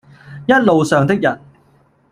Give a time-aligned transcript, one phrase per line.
[0.47, 1.39] 一路上的人，